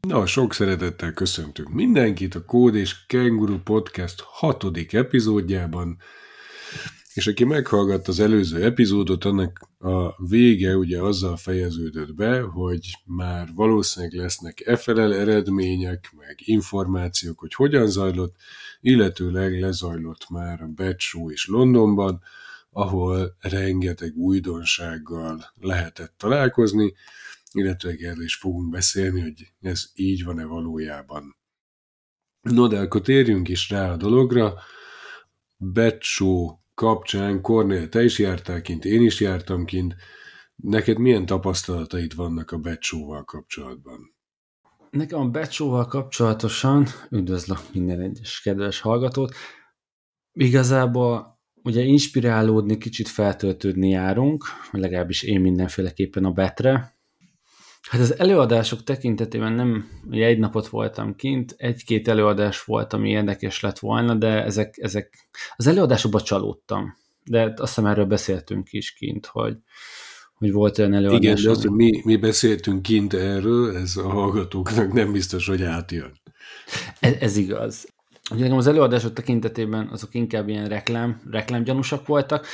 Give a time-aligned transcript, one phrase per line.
[0.00, 5.98] Na, sok szeretettel köszöntünk mindenkit a Kód és Kenguru Podcast hatodik epizódjában,
[7.14, 13.48] és aki meghallgatta az előző epizódot, annak a vége ugye azzal fejeződött be, hogy már
[13.54, 18.36] valószínűleg lesznek efelel eredmények, meg információk, hogy hogyan zajlott,
[18.80, 22.22] illetőleg lezajlott már a Show is Londonban,
[22.74, 26.94] ahol rengeteg újdonsággal lehetett találkozni,
[27.52, 31.36] illetve erről is fogunk beszélni, hogy ez így van-e valójában.
[32.40, 34.54] No, de akkor térjünk is rá a dologra.
[35.56, 39.94] Becsó kapcsán, Kornél, te is jártál kint, én is jártam kint.
[40.56, 44.14] Neked milyen tapasztalataid vannak a Becsóval kapcsolatban?
[44.90, 49.34] Nekem a Becsóval kapcsolatosan, üdvözlök minden egyes kedves hallgatót,
[50.32, 51.33] igazából
[51.64, 56.94] ugye inspirálódni, kicsit feltöltődni járunk, legalábbis én mindenféleképpen a betre,
[57.90, 63.60] Hát az előadások tekintetében nem, ugye egy napot voltam kint, egy-két előadás volt, ami érdekes
[63.60, 66.96] lett volna, de ezek, ezek az előadásokban csalódtam.
[67.24, 69.56] De azt hiszem erről beszéltünk is kint, hogy,
[70.34, 71.18] hogy volt olyan előadás.
[71.18, 75.62] Igen, de azt, hogy mi, mi beszéltünk kint erről, ez a hallgatóknak nem biztos, hogy
[75.62, 76.20] átjön.
[77.00, 77.93] Ez, ez igaz.
[78.30, 82.46] Ugye az előadások tekintetében azok inkább ilyen reklám, reklámgyanúsak voltak,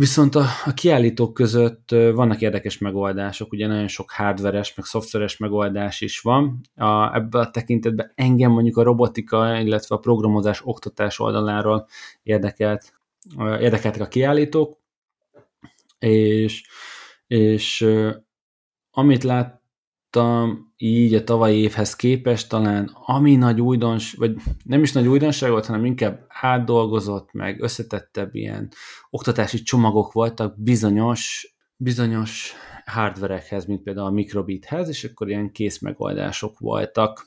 [0.00, 6.00] Viszont a, a kiállítók között vannak érdekes megoldások, ugye nagyon sok hardveres, meg szoftveres megoldás
[6.00, 6.60] is van.
[6.74, 11.86] A, ebben a tekintetben engem mondjuk a robotika, illetve a programozás oktatás oldaláról
[12.22, 12.92] érdekelt,
[13.38, 14.78] érdekeltek a kiállítók,
[15.98, 16.62] és,
[17.26, 17.86] és
[18.90, 19.59] amit lát,
[20.10, 25.50] láttam így a tavalyi évhez képest talán, ami nagy újdons, vagy nem is nagy újdonság
[25.50, 28.68] volt, hanem inkább átdolgozott, meg összetettebb ilyen
[29.10, 32.52] oktatási csomagok voltak bizonyos, bizonyos
[32.84, 37.26] hardverekhez, mint például a Microbithez, és akkor ilyen kész megoldások voltak,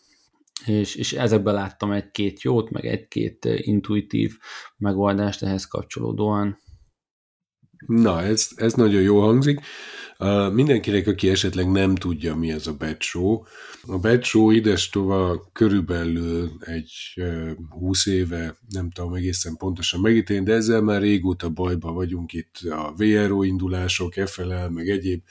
[0.65, 4.38] és, és ezekben láttam egy-két jót, meg egy-két intuitív
[4.77, 6.61] megoldást ehhez kapcsolódóan.
[7.88, 9.61] Na, ez, ez nagyon jó hangzik.
[10.52, 13.44] Mindenkinek, aki esetleg nem tudja, mi ez a Show.
[13.88, 20.82] A Show idestova körülbelül egy uh, 20 éve, nem tudom egészen pontosan megítélni, de ezzel
[20.82, 25.22] már régóta bajba vagyunk itt a VRO indulások, FLL, meg egyéb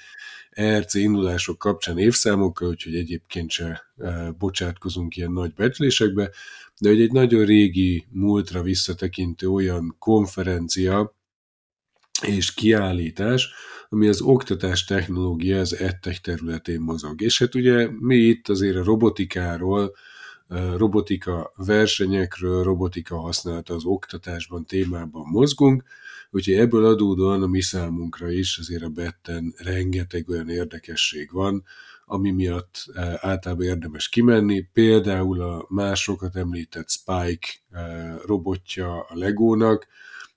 [0.50, 3.82] ERC indulások kapcsán évszámokkal, úgyhogy egyébként se
[4.38, 6.30] bocsátkozunk ilyen nagy becslésekbe,
[6.80, 11.16] de hogy egy nagyon régi múltra visszatekintő olyan konferencia,
[12.26, 13.54] és kiállítás,
[13.92, 17.20] ami az oktatás technológia, az EdTech területén mozog.
[17.20, 19.94] És hát ugye mi itt azért a robotikáról,
[20.76, 25.82] robotika versenyekről, robotika használata az oktatásban témában mozgunk,
[26.30, 31.64] úgyhogy ebből adódóan a mi számunkra is azért a betten rengeteg olyan érdekesség van,
[32.06, 32.84] ami miatt
[33.16, 37.48] általában érdemes kimenni, például a másokat említett Spike
[38.24, 39.86] robotja a Legónak,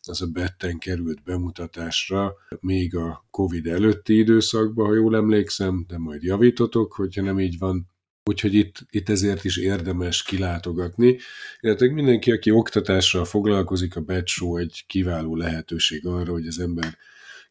[0.07, 6.23] az a Betten került bemutatásra még a Covid előtti időszakban, ha jól emlékszem, de majd
[6.23, 7.93] javítotok, hogyha nem így van.
[8.29, 11.17] Úgyhogy itt, itt ezért is érdemes kilátogatni.
[11.59, 14.23] Illetve mindenki, aki oktatással foglalkozik, a Bad
[14.59, 16.97] egy kiváló lehetőség arra, hogy az ember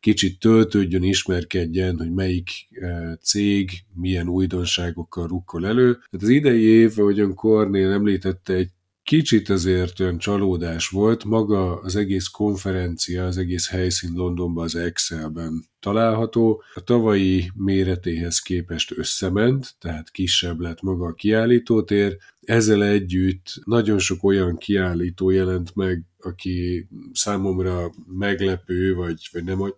[0.04, 5.92] kicsit töltődjön, ismerkedjen, hogy melyik eh, cég milyen újdonságokkal rukkol elő.
[5.92, 8.70] Tehát az idei év, ahogyan Kornél említette, egy
[9.04, 15.64] Kicsit azért olyan csalódás volt, maga az egész konferencia, az egész helyszín Londonban az Excelben
[15.80, 16.62] található.
[16.74, 22.16] A tavalyi méretéhez képest összement, tehát kisebb lett maga a kiállítótér.
[22.40, 29.74] Ezzel együtt nagyon sok olyan kiállító jelent meg, aki számomra meglepő, vagy, vagy nem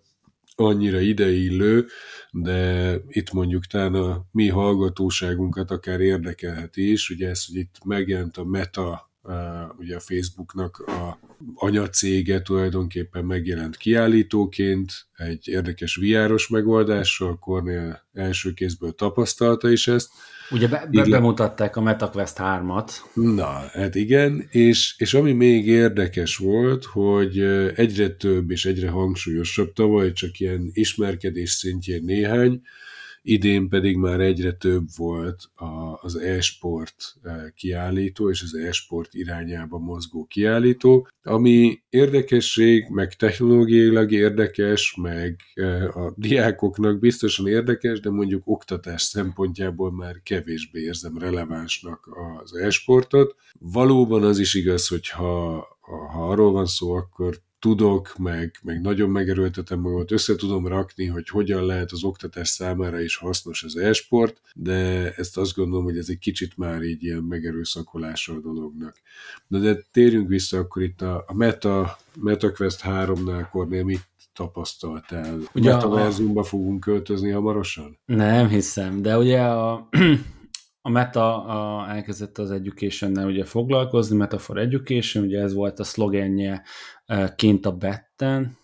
[0.55, 1.85] annyira ideillő,
[2.31, 8.37] de itt mondjuk talán a mi hallgatóságunkat akár érdekelheti is, ugye ez, hogy itt megjelent
[8.37, 9.06] a Meta
[9.77, 11.19] ugye a Facebooknak a
[11.55, 20.09] anyacége tulajdonképpen megjelent kiállítóként, egy érdekes viáros megoldással, Cornél első kézből tapasztalta is ezt.
[20.51, 22.91] Ugye be, be, bemutatták a MetaQuest 3-at.
[23.13, 27.39] Na, hát igen, és, és ami még érdekes volt, hogy
[27.75, 32.61] egyre több és egyre hangsúlyosabb, tavaly csak ilyen ismerkedés szintjén néhány,
[33.29, 35.49] idén pedig már egyre több volt
[36.01, 44.95] az e-sport e, kiállító és az e-sport irányába mozgó kiállító, ami érdekesség, meg technológiailag érdekes,
[45.01, 52.09] meg e, a diákoknak biztosan érdekes, de mondjuk oktatás szempontjából már kevésbé érzem relevánsnak
[52.41, 53.35] az e-sportot.
[53.59, 59.09] Valóban az is igaz, hogy ha ha arról van szó, akkor tudok, meg, meg nagyon
[59.09, 64.41] megerőltetem magamat, össze tudom rakni, hogy hogyan lehet az oktatás számára is hasznos az e-sport,
[64.53, 68.95] de ezt azt gondolom, hogy ez egy kicsit már így ilyen megerőszakolása a dolognak.
[69.47, 75.39] De, de térjünk vissza akkor itt a, a Meta, MetaQuest 3-nál, Kornél mit tapasztaltál?
[75.53, 76.43] Ugye Metaverzumba a...
[76.43, 77.97] fogunk költözni hamarosan?
[78.05, 79.87] Nem hiszem, de ugye a,
[80.81, 85.83] a Meta a, elkezdett az education ugye foglalkozni, Meta for Education, ugye ez volt a
[85.83, 86.63] szlogenje
[87.35, 88.57] kint a betten,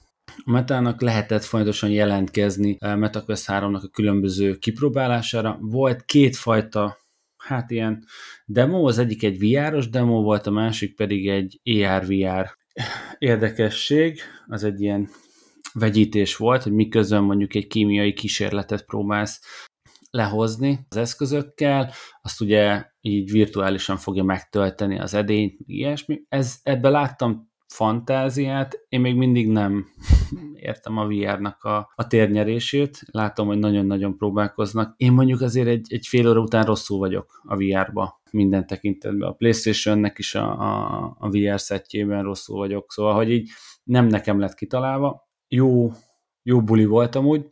[0.46, 5.58] a Metának lehetett folyamatosan jelentkezni MetaQuest 3-nak a különböző kipróbálására.
[5.62, 6.98] Volt kétfajta,
[7.38, 8.06] hát ilyen
[8.46, 12.58] demo, az egyik egy VR-os demo volt, a másik pedig egy AR-VR
[13.18, 15.10] érdekesség, az egy ilyen
[15.74, 19.42] vegyítés volt, hogy miközben mondjuk egy kémiai kísérletet próbálsz
[20.10, 21.92] lehozni az eszközökkel,
[22.22, 26.22] azt ugye így virtuálisan fogja megtölteni az edényt, ilyesmi.
[26.30, 29.86] Ez, ebbe láttam fantáziát, én még mindig nem
[30.70, 34.94] értem a VR-nak a, a térnyerését, látom, hogy nagyon-nagyon próbálkoznak.
[34.98, 39.30] Én mondjuk azért egy, egy fél óra után rosszul vagyok a VR-ba minden tekintetben.
[39.30, 43.50] A Playstation-nek is a, a, a VR szettjében rosszul vagyok, szóval, hogy így
[43.84, 45.30] nem nekem lett kitalálva.
[45.48, 45.92] Jó,
[46.44, 47.50] jó buli volt amúgy,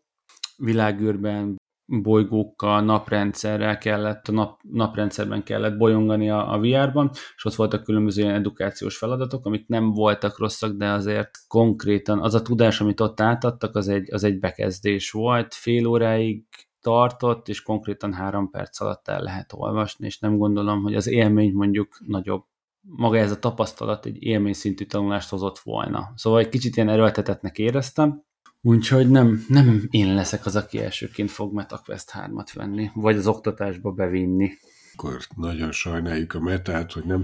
[0.58, 1.56] világűrben
[2.00, 8.22] bolygókkal, naprendszerrel kellett, a nap, naprendszerben kellett bolyongani a, a VR-ban, és ott voltak különböző
[8.22, 13.22] ilyen edukációs feladatok, amik nem voltak rosszak, de azért konkrétan az a tudás, amit ott
[13.22, 16.46] átadtak, az egy, az egy bekezdés volt, fél óráig
[16.82, 21.54] tartott, és konkrétan három perc alatt el lehet olvasni, és nem gondolom, hogy az élmény
[21.54, 22.44] mondjuk nagyobb.
[22.82, 26.12] Maga ez a tapasztalat egy élmény szintű tanulást hozott volna.
[26.16, 28.24] Szóval egy kicsit ilyen erőltetetnek éreztem,
[28.62, 33.92] Úgyhogy nem, nem én leszek az, aki elsőként fog MetaQuest 3-at venni, vagy az oktatásba
[33.92, 34.52] bevinni.
[34.94, 37.22] Akkor nagyon sajnáljuk a metát, hogy nem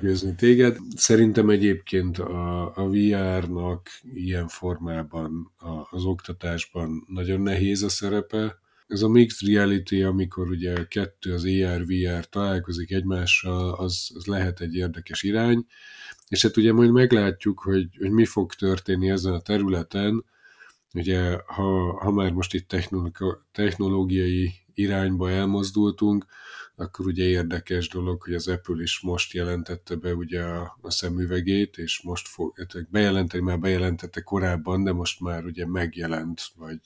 [0.00, 0.76] győzni téged.
[0.96, 8.58] Szerintem egyébként a, a VR-nak ilyen formában a, az oktatásban nagyon nehéz a szerepe.
[8.86, 14.60] Ez a mixed reality, amikor ugye kettő az AR, VR találkozik egymással, az, az lehet
[14.60, 15.66] egy érdekes irány,
[16.28, 20.24] és hát ugye majd meglátjuk, hogy, hogy mi fog történni ezen a területen,
[20.94, 22.74] Ugye, ha, ha már most itt
[23.52, 26.26] technológiai irányba elmozdultunk,
[26.80, 31.78] akkor ugye érdekes dolog, hogy az Apple is most jelentette be ugye a, a szemüvegét,
[31.78, 36.80] és most fog, hát bejelenteni, már bejelentette korábban, de most már ugye megjelent, vagy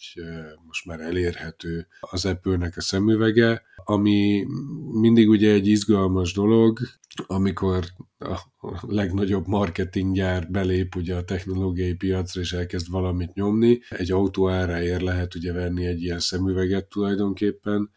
[0.67, 4.47] most már elérhető az Apple-nek a szemüvege, ami
[4.93, 6.79] mindig ugye egy izgalmas dolog,
[7.27, 7.85] amikor
[8.19, 8.39] a
[8.81, 13.81] legnagyobb marketinggyár belép ugye a technológiai piacra, és elkezd valamit nyomni.
[13.89, 17.91] Egy autó áráért lehet ugye venni egy ilyen szemüveget tulajdonképpen,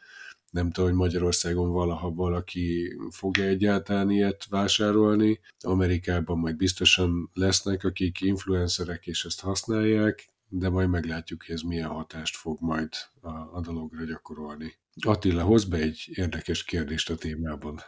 [0.52, 5.40] nem tudom, hogy Magyarországon valaha valaki fogja egyáltalán ilyet vásárolni.
[5.60, 11.90] Amerikában majd biztosan lesznek, akik influencerek és ezt használják, de majd meglátjuk, hogy ez milyen
[11.90, 12.90] hatást fog majd
[13.22, 14.74] a, a dologra gyakorolni.
[15.06, 17.80] Attila, hoz be egy érdekes kérdést a témában.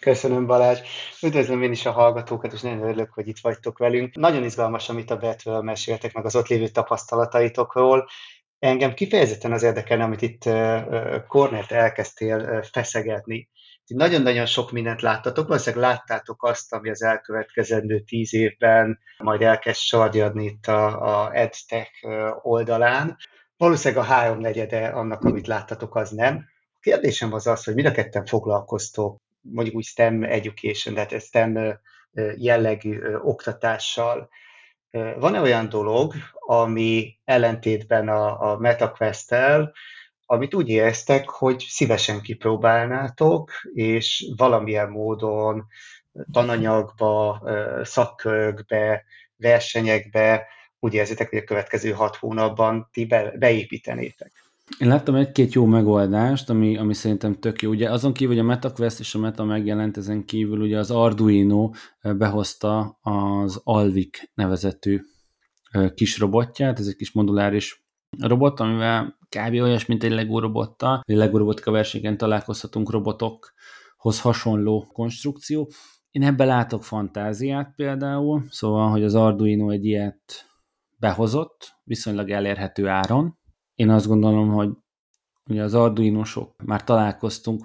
[0.00, 0.78] Köszönöm Balázs.
[1.22, 4.14] Üdvözlöm én is a hallgatókat, és nagyon örülök, hogy itt vagytok velünk.
[4.14, 8.08] Nagyon izgalmas, amit a Betről meséltek, meg az ott lévő tapasztalataitokról.
[8.58, 10.42] Engem kifejezetten az érdekelne, amit itt
[11.26, 13.50] Kornert elkezdtél feszegetni.
[13.86, 20.44] Nagyon-nagyon sok mindent láttatok, valószínűleg láttátok azt, ami az elkövetkezendő tíz évben majd elkezd sarjadni
[20.44, 21.90] itt a, a EdTech
[22.42, 23.16] oldalán.
[23.62, 26.44] Valószínűleg a háromnegyede annak, amit láttatok, az nem.
[26.74, 31.78] A kérdésem az az, hogy mind a ketten foglalkoztok mondjuk úgy STEM education, tehát STEM
[32.36, 34.28] jellegű oktatással.
[35.18, 39.72] Van-e olyan dolog, ami ellentétben a, a MetaQuest-tel,
[40.26, 45.66] amit úgy éreztek, hogy szívesen kipróbálnátok, és valamilyen módon
[46.32, 47.42] tananyagba,
[47.82, 49.04] szakkörökbe,
[49.36, 50.46] versenyekbe
[50.84, 54.32] úgy érzitek, hogy a következő hat hónapban ti be, beépítenétek?
[54.78, 57.70] Én láttam egy-két jó megoldást, ami, ami szerintem tök jó.
[57.70, 61.70] Ugye azon kívül, hogy a MetaQuest és a Meta megjelent, ezen kívül ugye az Arduino
[62.02, 65.00] behozta az Alvik nevezetű
[65.94, 67.84] kis robotját, ez egy kis moduláris
[68.18, 69.52] robot, amivel kb.
[69.54, 71.00] olyas, mint egy Lego robottal.
[71.04, 75.70] Egy Lego robotka versenyen találkozhatunk robotokhoz hasonló konstrukció.
[76.10, 80.50] Én ebbe látok fantáziát például, szóval, hogy az Arduino egy ilyet
[81.02, 83.38] behozott, viszonylag elérhető áron,
[83.74, 84.70] én azt gondolom, hogy
[85.50, 87.64] ugye az Arduino-sok már találkoztunk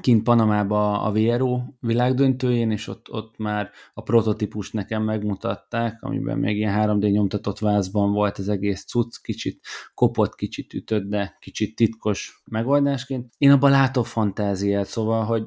[0.00, 6.56] kint Panamába a VRO világdöntőjén, és ott, ott már a prototípus nekem megmutatták, amiben még
[6.56, 9.60] ilyen 3D nyomtatott vázban volt az egész cucc, kicsit
[9.94, 13.32] kopott, kicsit ütött, de kicsit titkos megoldásként.
[13.38, 15.44] Én abban látok fantáziát, szóval, hogy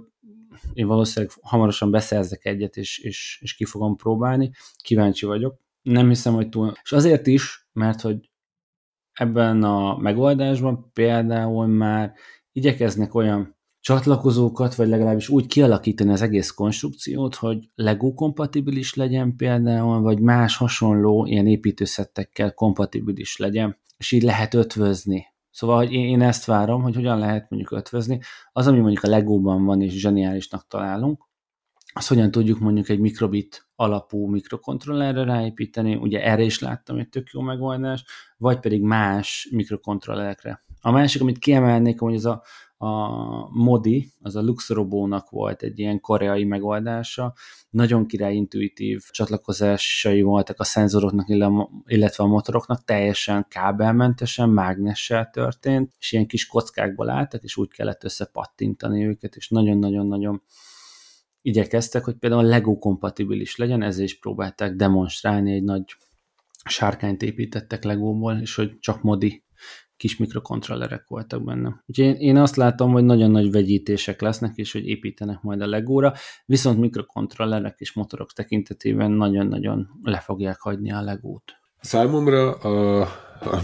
[0.73, 4.51] én valószínűleg hamarosan beszerzek egyet, és, és, és ki fogom próbálni.
[4.83, 6.73] Kíváncsi vagyok, Nem hiszem, hogy túl.
[6.83, 8.29] És azért is, mert hogy
[9.13, 12.13] ebben a megoldásban például már
[12.51, 20.01] igyekeznek olyan csatlakozókat, vagy legalábbis úgy kialakítani az egész konstrukciót, hogy Lego kompatibilis legyen például,
[20.01, 25.25] vagy más hasonló ilyen építőszettekkel kompatibilis legyen, és így lehet ötvözni.
[25.51, 28.19] Szóval hogy én ezt várom, hogy hogyan lehet mondjuk ötvözni.
[28.51, 31.23] Az, ami mondjuk a Legóban van és zseniálisnak találunk,
[31.97, 37.29] azt hogyan tudjuk mondjuk egy mikrobit alapú mikrokontrollerre ráépíteni, ugye erre is láttam egy tök
[37.33, 38.05] jó megoldás,
[38.37, 40.63] vagy pedig más mikrokontrollerekre.
[40.81, 42.43] A másik, amit kiemelnék, hogy ez a,
[42.77, 42.89] a
[43.49, 47.33] Modi, az a Luxrobónak volt egy ilyen koreai megoldása,
[47.69, 51.29] nagyon király intuitív csatlakozásai voltak a szenzoroknak,
[51.85, 58.03] illetve a motoroknak, teljesen kábelmentesen, mágnessel történt, és ilyen kis kockákból álltak, és úgy kellett
[58.03, 60.41] összepattintani őket, és nagyon-nagyon-nagyon
[61.45, 65.83] igyekeztek, hogy például Lego kompatibilis legyen, ezért is próbálták demonstrálni, egy nagy
[66.69, 69.43] sárkányt építettek Legóból, és hogy csak modi
[69.97, 71.83] kis mikrokontrollerek voltak benne.
[71.85, 75.67] Úgyhogy én, én azt látom, hogy nagyon nagy vegyítések lesznek, és hogy építenek majd a
[75.67, 76.13] Legóra,
[76.45, 81.51] viszont mikrokontrollerek és motorok tekintetében nagyon-nagyon le fogják hagyni a Legót.
[81.79, 83.07] Számomra a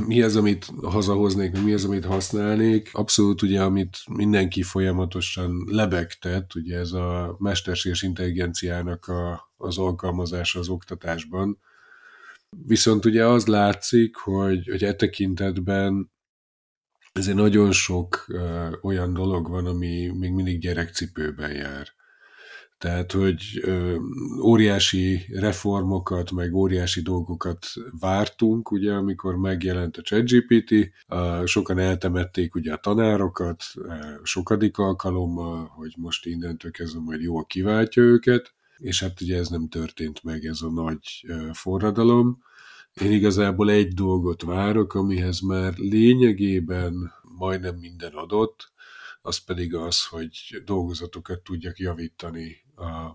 [0.06, 2.90] mi az, amit hazahoznék, mi az, amit használnék.
[2.94, 10.70] Abszolút ugye, amit mindenki folyamatosan lebegtet, ugye ez a mesterséges intelligenciának a, az alkalmazása az
[10.70, 11.60] oktatásban.
[12.50, 16.12] Viszont ugye az látszik, hogy, hogy e tekintetben
[17.12, 21.88] ezért nagyon sok uh, olyan dolog van, ami még mindig gyerekcipőben jár.
[22.82, 23.64] Tehát, hogy
[24.42, 27.66] óriási reformokat, meg óriási dolgokat
[28.00, 30.92] vártunk, ugye, amikor megjelent a ChatGPT,
[31.46, 33.64] sokan eltemették ugye a tanárokat,
[34.24, 39.68] sokadik alkalommal, hogy most innentől kezdve majd jól kiváltja őket, és hát ugye ez nem
[39.68, 42.44] történt meg, ez a nagy forradalom.
[43.02, 48.70] Én igazából egy dolgot várok, amihez már lényegében majdnem minden adott,
[49.24, 52.56] az pedig az, hogy dolgozatokat tudjak javítani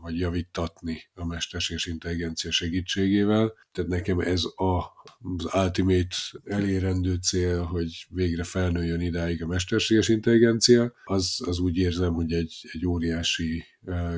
[0.03, 3.53] vagy javítatni a mesterséges intelligencia segítségével.
[3.73, 10.93] Tehát nekem ez a, az ultimate elérendő cél, hogy végre felnőjön idáig a mesterséges intelligencia.
[11.05, 13.65] Az, az úgy érzem, hogy egy, egy óriási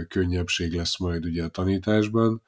[0.09, 2.43] könnyebbség lesz majd ugye a tanításban,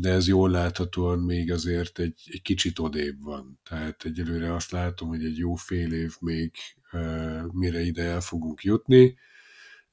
[0.00, 3.60] de ez jól láthatóan még azért egy, egy kicsit odébb van.
[3.68, 6.52] Tehát egyelőre azt látom, hogy egy jó fél év még
[7.52, 9.16] mire ide el fogunk jutni,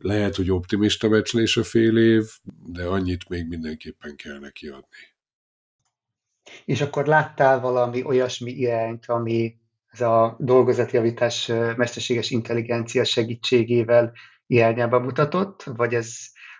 [0.03, 2.23] lehet, hogy optimista becslés a fél év,
[2.65, 5.11] de annyit még mindenképpen kell neki adni.
[6.65, 9.55] És akkor láttál valami olyasmi irányt, ami
[9.87, 14.13] ez a dolgozatjavítás mesterséges intelligencia segítségével
[14.47, 16.15] irányába mutatott, vagy ez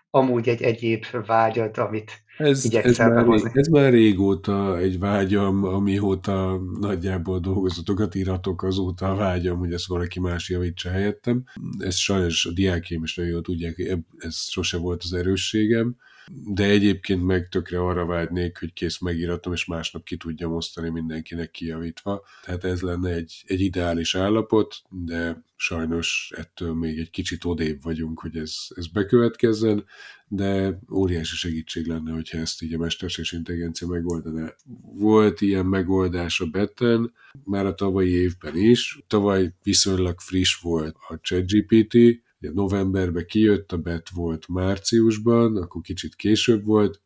[0.10, 7.40] amúgy egy egyéb vágyad, amit ez, ez, már, ez már régóta egy vágyam, amióta nagyjából
[7.40, 11.44] dolgozatokat íratok, azóta a vágyam, hogy ezt valaki más javítsa helyettem.
[11.78, 15.96] Ez sajnos a diákém is nagyon jól tudják, ez sose volt az erősségem
[16.32, 21.52] de egyébként meg tökre arra vágynék, hogy kész megíratom, és másnap ki tudjam osztani mindenkinek
[21.52, 22.26] kijavítva.
[22.46, 28.20] Tehát ez lenne egy, egy ideális állapot, de sajnos ettől még egy kicsit odébb vagyunk,
[28.20, 29.86] hogy ez, ez bekövetkezzen,
[30.28, 34.54] de óriási segítség lenne, hogyha ezt így a mesterséges intelligencia megoldaná.
[34.94, 37.14] Volt ilyen megoldás a beten,
[37.44, 39.00] már a tavalyi évben is.
[39.08, 41.98] Tavaly viszonylag friss volt a ChatGPT,
[42.44, 47.02] Ugye novemberben kijött, a bet volt márciusban, akkor kicsit később volt.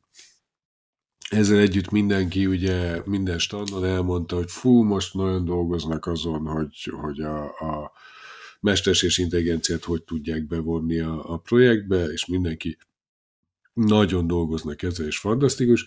[1.30, 7.20] Ezzel együtt mindenki, ugye minden standon elmondta, hogy fú, most nagyon dolgoznak azon, hogy, hogy
[7.20, 7.92] a, a
[8.60, 12.78] mesterséges intelligenciát hogy tudják bevonni a, a projektbe, és mindenki
[13.74, 15.86] nagyon dolgoznak ezzel, és fantasztikus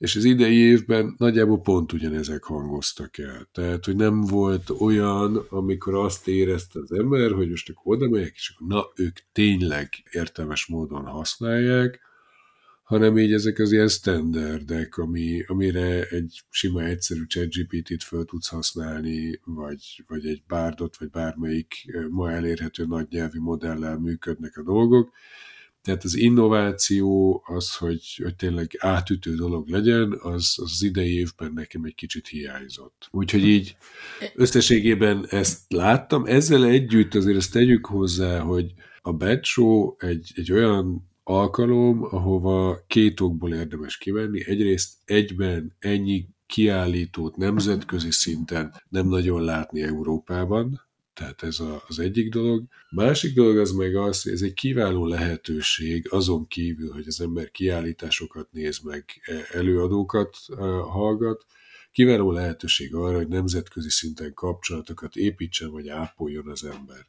[0.00, 3.48] és az idei évben nagyjából pont ugyanezek hangoztak el.
[3.52, 8.32] Tehát, hogy nem volt olyan, amikor azt érezte az ember, hogy most akkor oda megyek,
[8.34, 12.00] és akkor na, ők tényleg értelmes módon használják,
[12.82, 19.40] hanem így ezek az ilyen standardek, ami, amire egy sima, egyszerű ChatGPT-t föl tudsz használni,
[19.44, 21.74] vagy, vagy egy bárdot, vagy bármelyik
[22.10, 25.12] ma elérhető nagy nyelvi modellel működnek a dolgok,
[25.82, 31.52] tehát az innováció, az, hogy, hogy tényleg átütő dolog legyen, az, az, az idei évben
[31.54, 33.08] nekem egy kicsit hiányzott.
[33.10, 33.76] Úgyhogy így
[34.34, 36.24] összességében ezt láttam.
[36.26, 42.84] Ezzel együtt azért ezt tegyük hozzá, hogy a Bad Show egy, egy olyan alkalom, ahova
[42.86, 44.44] két okból érdemes kivenni.
[44.46, 50.80] Egyrészt egyben ennyi kiállítót nemzetközi szinten nem nagyon látni Európában,
[51.14, 52.64] tehát ez a, az egyik dolog.
[52.90, 57.50] Másik dolog az meg az, hogy ez egy kiváló lehetőség azon kívül, hogy az ember
[57.50, 61.44] kiállításokat néz meg, e, előadókat e, hallgat,
[61.92, 67.06] kiváló lehetőség arra, hogy nemzetközi szinten kapcsolatokat építsen vagy ápoljon az ember.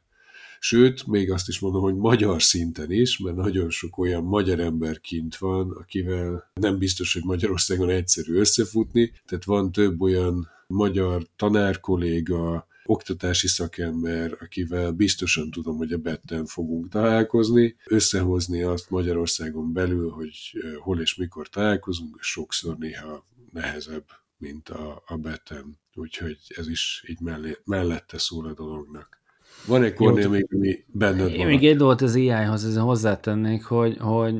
[0.64, 5.00] Sőt, még azt is mondom, hogy magyar szinten is, mert nagyon sok olyan magyar ember
[5.00, 12.66] kint van, akivel nem biztos, hogy Magyarországon egyszerű összefutni, tehát van több olyan magyar tanárkolléga,
[12.92, 20.36] oktatási szakember, akivel biztosan tudom, hogy a betten fogunk találkozni, összehozni azt Magyarországon belül, hogy
[20.78, 24.04] hol és mikor találkozunk, sokszor néha nehezebb,
[24.38, 25.78] mint a, a betten.
[25.94, 29.20] Úgyhogy ez is így mellé, mellette szól a dolognak.
[29.66, 31.46] Van-e Kornél még, ami benned Én van?
[31.46, 34.34] még egy dolgot az AI-hoz ezen hozzátennék, hogy, hogy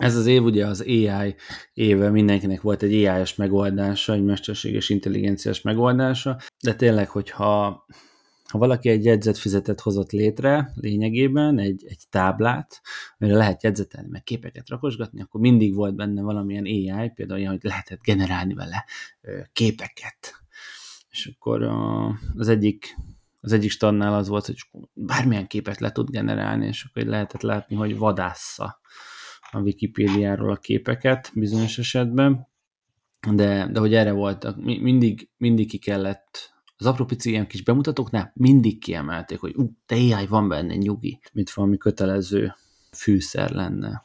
[0.00, 1.34] ez az év ugye az AI
[1.74, 7.84] éve, mindenkinek volt egy AI-os megoldása, egy mesterséges intelligenciás megoldása, de tényleg, hogyha
[8.48, 12.80] ha valaki egy jegyzetfizetet hozott létre lényegében, egy, egy táblát,
[13.18, 17.62] amire lehet jegyzetelni, meg képeket rakosgatni, akkor mindig volt benne valamilyen AI, például olyan, hogy
[17.62, 18.84] lehetett generálni vele
[19.52, 20.34] képeket.
[21.10, 21.62] És akkor
[22.36, 22.96] az egyik
[23.42, 24.56] az egyik stannál az volt, hogy
[24.92, 28.80] bármilyen képet le tud generálni, és akkor lehetett látni, hogy vadásza
[29.50, 32.48] a Wikipédiáról a képeket bizonyos esetben,
[33.32, 38.32] de, de hogy erre voltak, mindig, mindig ki kellett az apró pici ilyen kis bemutatóknál
[38.34, 42.54] mindig kiemelték, hogy ú, de AI van benne, nyugi, mint valami kötelező
[42.92, 44.04] fűszer lenne.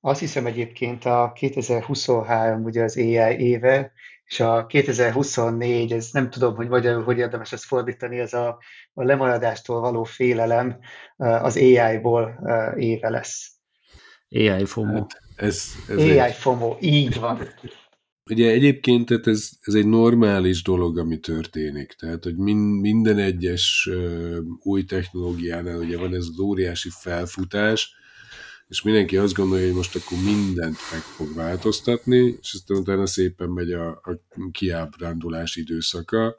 [0.00, 3.92] Azt hiszem egyébként a 2023 ugye az AI éve,
[4.24, 8.58] és a 2024, ez nem tudom, hogy magyarul hogy érdemes ezt fordítani, ez a,
[8.94, 10.78] a lemaradástól való félelem
[11.16, 12.38] az AI-ból
[12.76, 13.53] éve lesz.
[14.34, 14.94] AI FOMO.
[14.94, 16.32] Hát ez, ez AI egy...
[16.32, 17.48] FOMO, így van.
[18.30, 21.92] Ugye egyébként tehát ez, ez egy normális dolog, ami történik.
[21.92, 27.94] Tehát, hogy min, minden egyes uh, új technológiánál ugye van ez az óriási felfutás,
[28.68, 33.48] és mindenki azt gondolja, hogy most akkor mindent meg fog változtatni, és aztán utána szépen
[33.48, 34.20] megy a, a
[34.52, 36.36] kiábrándulás időszaka.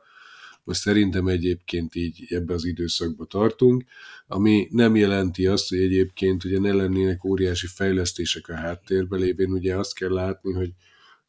[0.66, 3.84] Most szerintem egyébként így ebbe az időszakba tartunk,
[4.28, 9.76] ami nem jelenti azt, hogy egyébként ugye ne lennének óriási fejlesztések a háttérben lévén, ugye
[9.78, 10.70] azt kell látni, hogy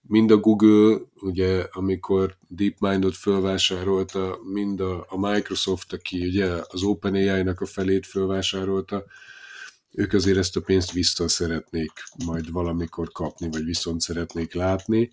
[0.09, 7.61] mind a Google, ugye, amikor DeepMind-ot fölvásárolta, mind a, a Microsoft, aki ugye az OpenAI-nak
[7.61, 9.05] a felét fölvásárolta,
[9.93, 11.93] ők azért ezt a pénzt vissza szeretnék
[12.27, 15.09] majd valamikor kapni, vagy viszont szeretnék látni.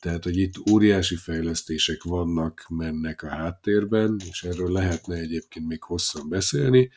[0.00, 6.28] Tehát, hogy itt óriási fejlesztések vannak, mennek a háttérben, és erről lehetne egyébként még hosszan
[6.28, 6.90] beszélni,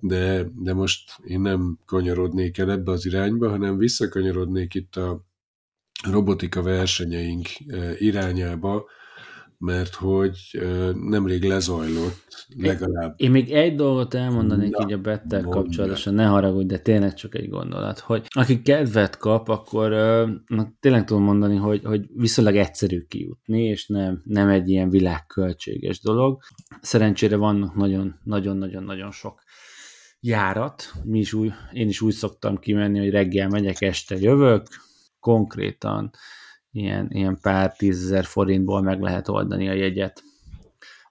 [0.00, 5.24] de, de most én nem kanyarodnék el ebbe az irányba, hanem visszakanyarodnék itt a
[6.10, 8.84] robotika versenyeink eh, irányába,
[9.62, 10.60] mert hogy
[10.94, 13.14] nemrég lezajlott legalább.
[13.16, 17.34] Én még egy dolgot elmondanék Na, így a Bettel kapcsolatosan, ne haragudj, de tényleg csak
[17.34, 19.90] egy gondolat, hogy aki kedvet kap, akkor
[20.46, 26.00] na, tényleg tudom mondani, hogy, hogy viszonylag egyszerű kijutni, és nem, nem egy ilyen világköltséges
[26.00, 26.42] dolog.
[26.80, 29.42] Szerencsére vannak nagyon-nagyon-nagyon-nagyon sok
[30.20, 34.66] járat, mi is úgy, én is úgy szoktam kimenni, hogy reggel megyek, este jövök,
[35.20, 36.10] konkrétan
[36.72, 40.22] ilyen, ilyen pár tízezer forintból meg lehet oldani a jegyet.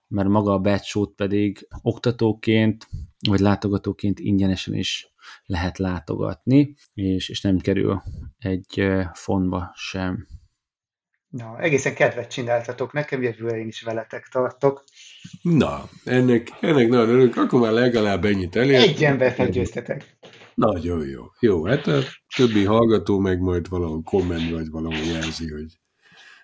[0.08, 2.88] Mert maga a batch pedig oktatóként
[3.30, 5.14] vagy látogatóként ingyenesen is
[5.46, 8.04] lehet látogatni, és, és nem kerül
[8.38, 10.28] egy fontba sem.
[11.30, 14.84] Na, egészen kedvet csináltatok, nekem jövőre én is veletek tartok.
[15.42, 18.84] Na, ennek, ennek nagyon örülök, akkor már legalább ennyit elért.
[18.84, 20.18] Egy ember fegyőztetek.
[20.70, 21.24] Nagyon jó.
[21.40, 22.02] Jó, hát a
[22.36, 25.80] többi hallgató meg majd valahol komment vagy valahol jelzi, hogy,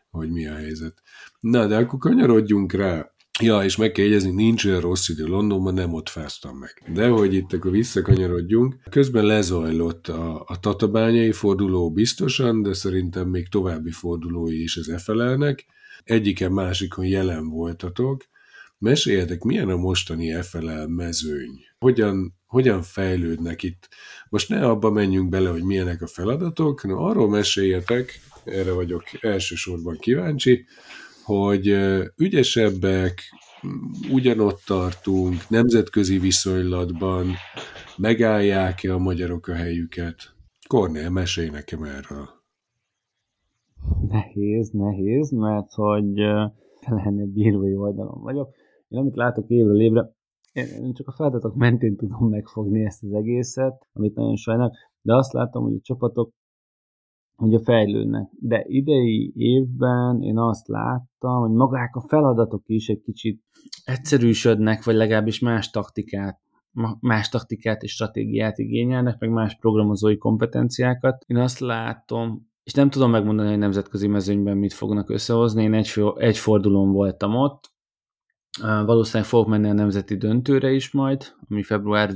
[0.10, 1.02] hogy mi a helyzet.
[1.40, 3.12] Na, de akkor kanyarodjunk rá.
[3.42, 6.84] Ja, és meg kell jegyezni, nincs olyan rossz idő Londonban, nem ott fáztam meg.
[6.94, 13.50] De hogy itt akkor visszakanyarodjunk, közben lezajlott a, a tatabányai forduló biztosan, de szerintem még
[13.50, 15.66] további fordulói is az FLL-nek.
[16.04, 18.24] Egyiken másikon jelen voltatok.
[18.78, 21.60] Meséljetek, milyen a mostani FLL mezőny?
[21.80, 23.90] Hogyan hogyan fejlődnek itt.
[24.30, 29.98] Most ne abba menjünk bele, hogy milyenek a feladatok, no, arról meséljetek, erre vagyok elsősorban
[30.00, 30.66] kíváncsi,
[31.24, 31.76] hogy
[32.16, 33.22] ügyesebbek,
[34.12, 37.36] ugyanott tartunk, nemzetközi viszonylatban,
[37.98, 40.36] megállják-e a magyarok a helyüket?
[40.68, 42.30] Kornél, mesélj nekem erről.
[44.10, 46.16] Nehéz, nehéz, mert hogy
[46.86, 48.56] lenne bírói oldalon vagyok.
[48.88, 50.16] Én amit látok évről évre,
[50.54, 55.34] én csak a feladatok mentén tudom megfogni ezt az egészet, amit nagyon sajnálok, de azt
[55.34, 56.34] látom, hogy a csapatok
[57.38, 58.30] ugye fejlődnek.
[58.40, 63.44] De idei évben én azt láttam, hogy magák a feladatok is egy kicsit
[63.84, 66.40] egyszerűsödnek, vagy legalábbis más taktikát
[67.00, 71.24] más taktikát és stratégiát igényelnek, meg más programozói kompetenciákat.
[71.28, 75.64] Én azt látom és nem tudom megmondani, hogy nemzetközi mezőnyben mit fognak összehozni.
[75.64, 77.72] Én egy, egy fordulón voltam ott,
[78.62, 82.14] Valószínűleg fogok menni a nemzeti döntőre is majd, ami február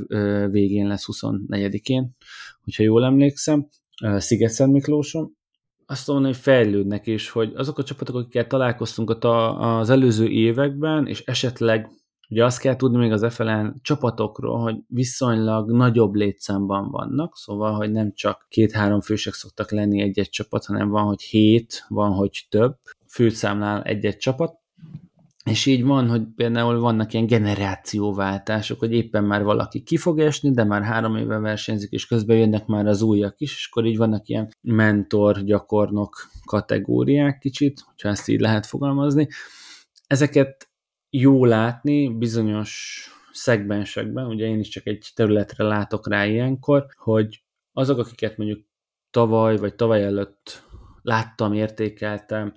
[0.50, 2.16] végén lesz 24-én,
[2.64, 3.68] hogyha jól emlékszem,
[4.18, 5.36] Sziget-Szent Miklóson.
[5.86, 9.18] Azt mondom, hogy fejlődnek is, hogy azok a csapatok, akikkel találkoztunk
[9.60, 11.90] az előző években, és esetleg
[12.32, 17.92] Ugye azt kell tudni még az FLN csapatokról, hogy viszonylag nagyobb létszámban vannak, szóval, hogy
[17.92, 22.76] nem csak két-három fősek szoktak lenni egy-egy csapat, hanem van, hogy hét, van, hogy több
[23.08, 24.61] főszámnál egy-egy csapat,
[25.46, 30.52] és így van, hogy például vannak ilyen generációváltások, hogy éppen már valaki ki fog esni,
[30.52, 33.98] de már három éve versenyzik, és közben jönnek már az újak is, és akkor így
[33.98, 39.28] vannak ilyen mentor, gyakornok kategóriák kicsit, hogyha ezt így lehet fogalmazni.
[40.08, 40.70] Ezeket
[41.10, 47.98] jó látni bizonyos szegmensekben, ugye én is csak egy területre látok rá ilyenkor, hogy azok,
[47.98, 48.66] akiket mondjuk
[49.12, 50.64] tavaly vagy tavaly előtt
[51.02, 52.54] láttam, értékeltem,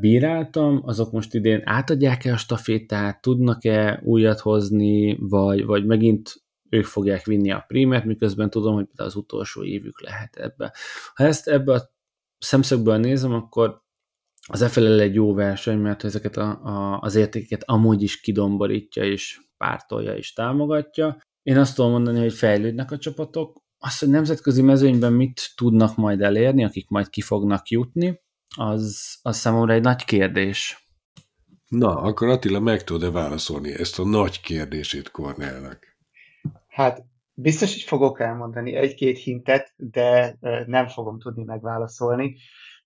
[0.00, 7.24] bíráltam, azok most idén átadják-e a stafétát, tudnak-e újat hozni, vagy, vagy megint ők fogják
[7.24, 10.74] vinni a prímet, miközben tudom, hogy az utolsó évük lehet ebbe.
[11.14, 11.90] Ha ezt ebbe a
[12.38, 13.82] szemszögből nézem, akkor
[14.50, 19.40] az FLL egy jó verseny, mert ezeket a, a, az értékeket amúgy is kidomborítja, és
[19.56, 21.18] pártolja, és támogatja.
[21.42, 23.62] Én azt tudom mondani, hogy fejlődnek a csapatok.
[23.78, 28.20] Azt, hogy nemzetközi mezőnyben mit tudnak majd elérni, akik majd ki fognak jutni,
[28.56, 30.88] az, az számomra egy nagy kérdés.
[31.68, 35.96] Na, akkor Attila meg tud-e válaszolni ezt a nagy kérdését Kornelnek?
[36.68, 42.36] Hát biztos, hogy fogok elmondani egy-két hintet, de nem fogom tudni megválaszolni.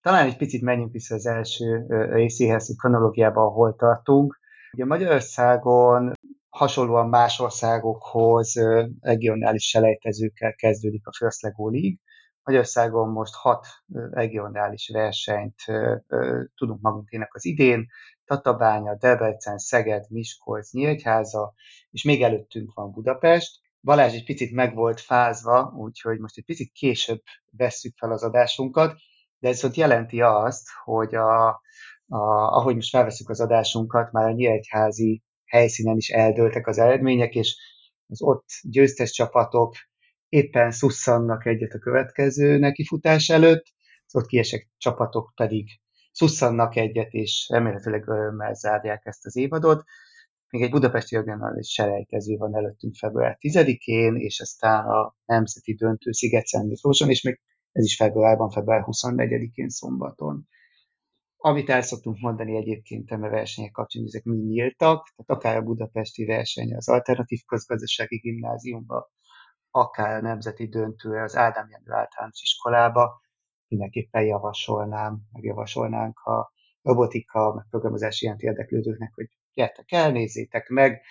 [0.01, 4.41] Talán egy picit menjünk vissza az első részéhez, hogy kronológiában hol tartunk.
[4.73, 6.13] Ugye Magyarországon
[6.49, 8.53] hasonlóan más országokhoz
[9.01, 11.97] regionális selejtezőkkel kezdődik a First Lego League,
[12.45, 13.67] Magyarországon most hat
[14.11, 15.55] regionális versenyt
[16.55, 17.87] tudunk magunkének az idén,
[18.25, 21.55] Tatabánya, Debrecen, Szeged, Miskolc, Nyíregyháza,
[21.91, 23.61] és még előttünk van Budapest.
[23.81, 28.99] Balázs egy picit meg volt fázva, úgyhogy most egy picit később vesszük fel az adásunkat,
[29.39, 31.49] de ez ott jelenti azt, hogy a,
[32.07, 32.19] a,
[32.57, 37.57] ahogy most felveszük az adásunkat, már a Nyíregyházi helyszínen is eldőltek az eredmények, és
[38.09, 39.75] az ott győztes csapatok
[40.33, 43.65] éppen szusszannak egyet a következő nekifutás előtt,
[44.07, 45.69] az ott kiesek csapatok pedig
[46.13, 49.85] szusszannak egyet, és remélhetőleg örömmel zárják ezt az évadot.
[50.49, 56.69] Még egy budapesti regionális selejtező van előttünk február 10-én, és aztán a nemzeti döntő Sziget-Szent
[56.69, 57.41] Miklóson, és még
[57.73, 60.49] ez is februárban, február 24-én szombaton.
[61.37, 66.25] Amit el szoktunk mondani egyébként a versenyek kapcsán, ezek mind nyíltak, tehát akár a budapesti
[66.25, 69.05] verseny az alternatív közgazdasági gimnáziumban,
[69.75, 73.21] akár a nemzeti döntőre az Ádám Jenő általános iskolába,
[73.69, 81.03] mindenképpen javasolnám, meg javasolnánk a robotika, meg programozás iránt érdeklődőknek, hogy gyertek el, nézzétek meg,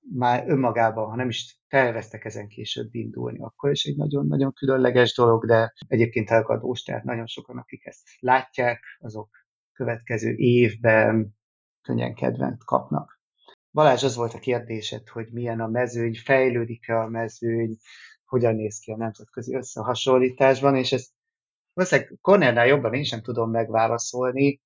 [0.00, 5.46] már önmagában, ha nem is terveztek ezen később indulni, akkor is egy nagyon-nagyon különleges dolog,
[5.46, 9.28] de egyébként elgadós, tehát nagyon sokan, akik ezt látják, azok
[9.72, 11.36] következő évben
[11.82, 13.17] könnyen kedvent kapnak.
[13.78, 17.76] Balázs, az volt a kérdésed, hogy milyen a mezőny, fejlődik-e a mezőny,
[18.24, 21.10] hogyan néz ki a nemzetközi összehasonlításban, és ezt
[21.72, 24.60] valószínűleg Cornellnál jobban én sem tudom megválaszolni.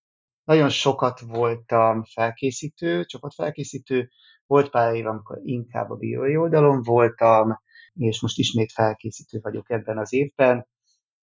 [0.45, 4.11] Nagyon sokat voltam felkészítő, csapatfelkészítő,
[4.47, 7.61] volt pár év, amikor inkább a bírói oldalon voltam,
[7.93, 10.69] és most ismét felkészítő vagyok ebben az évben,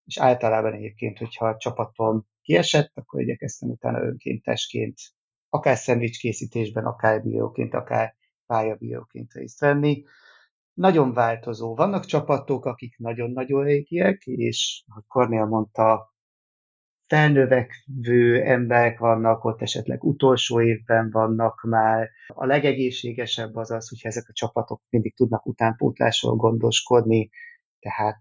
[0.05, 4.97] és általában egyébként, hogyha a csapaton kiesett, akkor igyekeztem utána önkéntesként
[5.49, 10.03] akár szendvics készítésben, akár bíróként, akár pályabíróként részt venni.
[10.73, 11.75] Nagyon változó.
[11.75, 16.13] Vannak csapatok, akik nagyon-nagyon régiek, és ahogy Kornél mondta,
[17.07, 22.09] felnövekvő emberek vannak, ott esetleg utolsó évben vannak már.
[22.27, 27.29] A legegészségesebb az az, hogyha ezek a csapatok mindig tudnak utánpótlásról gondoskodni,
[27.79, 28.19] tehát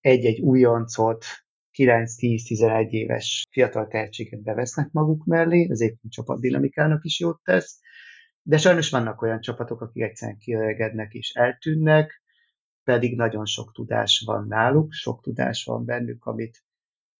[0.00, 1.24] egy-egy újoncot
[1.78, 7.80] 9-10-11 éves fiatal tehetséget bevesznek maguk mellé, ez egy csapatdinamikának is jót tesz,
[8.42, 12.22] de sajnos vannak olyan csapatok, akik egyszerűen kiöregednek és eltűnnek,
[12.84, 16.64] pedig nagyon sok tudás van náluk, sok tudás van bennük, amit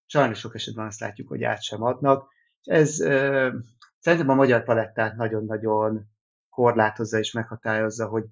[0.06, 2.32] sajnos sok esetben azt látjuk, hogy át sem adnak.
[2.62, 3.52] Ez ö,
[3.98, 6.06] szerintem a magyar palettát nagyon-nagyon
[6.48, 8.24] korlátozza és meghatározza, hogy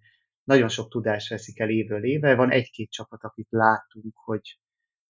[0.45, 2.35] nagyon sok tudás veszik el évről évre.
[2.35, 4.59] Van egy-két csapat, akit látunk, hogy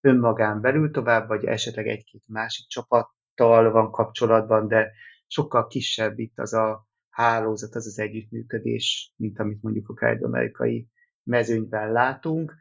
[0.02, 4.92] önmagán belül tovább, vagy esetleg egy-két másik csapattal van kapcsolatban, de
[5.26, 10.88] sokkal kisebb itt az a hálózat, az az együttműködés, mint amit mondjuk a kelet-amerikai
[11.22, 12.54] mezőnyben látunk,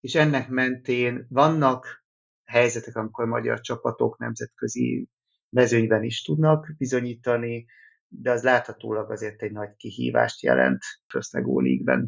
[0.00, 2.04] és ennek mentén vannak
[2.44, 5.08] helyzetek, amikor magyar csapatok nemzetközi
[5.48, 7.66] mezőnyben is tudnak bizonyítani,
[8.08, 11.36] de az láthatólag azért egy nagy kihívást jelent First.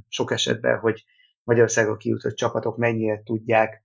[0.09, 1.05] Sok esetben, hogy
[1.43, 3.85] Magyarországon kijutott csapatok mennyire tudják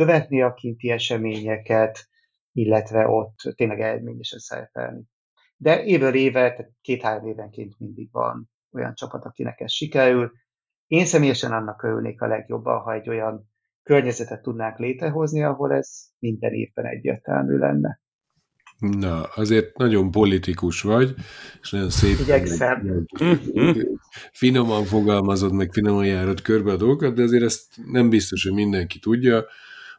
[0.00, 2.08] követni a kinti eseményeket,
[2.52, 5.02] illetve ott tényleg eredményesen szerepelni.
[5.56, 10.32] De évről éve, tehát két-három évenként mindig van olyan csapat, akinek ez sikerül.
[10.86, 13.50] Én személyesen annak örülnék a legjobban, ha egy olyan
[13.82, 18.00] környezetet tudnánk létrehozni, ahol ez minden évben egyértelmű lenne.
[18.78, 21.14] Na, azért nagyon politikus vagy,
[21.62, 22.18] és nagyon szép.
[22.18, 23.06] Igyekszem.
[24.32, 28.98] Finoman fogalmazod, meg finoman járod körbe a dolgokat, de azért ezt nem biztos, hogy mindenki
[28.98, 29.44] tudja,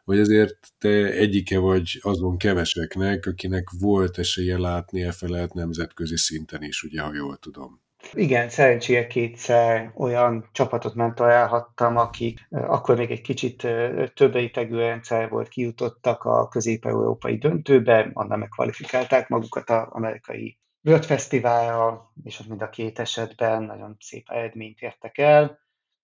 [0.04, 6.62] hogy azért te egyike vagy azon keveseknek, akinek volt esélye látni e felett nemzetközi szinten
[6.62, 7.80] is, ugye, ha jól tudom.
[8.12, 13.66] Igen, szerencsére kétszer olyan csapatot mentorálhattam, akik akkor még egy kicsit
[14.14, 22.12] több rétegű rendszer volt, kijutottak a közép-európai döntőbe, annál megkvalifikálták magukat az amerikai World Fesztiválra,
[22.24, 25.60] és ott mind a két esetben nagyon szép eredményt értek el.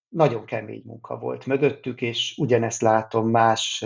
[0.09, 3.85] Nagyon kemény munka volt mögöttük, és ugyanezt látom más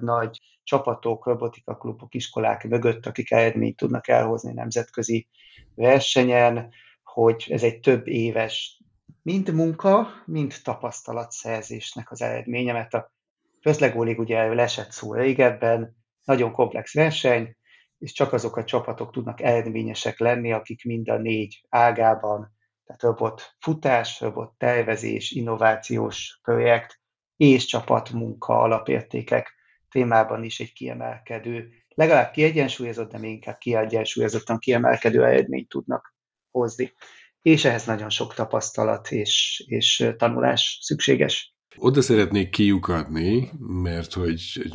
[0.00, 5.28] nagy csapatok, robotika klubok, iskolák mögött, akik eredményt tudnak elhozni nemzetközi
[5.74, 6.70] versenyen
[7.18, 8.82] hogy ez egy több éves
[9.22, 13.12] mind munka, mind tapasztalatszerzésnek az eredménye, mert a
[13.60, 17.56] közlególig ugye erről esett szó régebben, nagyon komplex verseny,
[17.98, 22.57] és csak azok a csapatok tudnak eredményesek lenni, akik mind a négy ágában,
[22.88, 27.00] tehát robot futás, robot tervezés, innovációs projekt
[27.36, 29.54] és csapatmunka alapértékek
[29.90, 36.14] témában is egy kiemelkedő, legalább kiegyensúlyozott, de még inkább kiegyensúlyozottan kiemelkedő eredményt tudnak
[36.50, 36.92] hozni.
[37.42, 41.56] És ehhez nagyon sok tapasztalat és, és tanulás szükséges.
[41.76, 44.70] Oda szeretnék kiukadni, mert hogy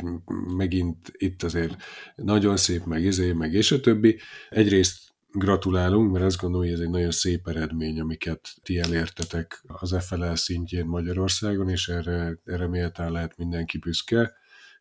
[0.56, 1.76] megint itt azért
[2.14, 4.18] nagyon szép, meg izé, meg és a többi.
[4.50, 9.96] Egyrészt gratulálunk, mert azt gondolom, hogy ez egy nagyon szép eredmény, amiket ti elértetek az
[10.06, 14.32] FLL szintjén Magyarországon, és erre, erre méltán lehet mindenki büszke,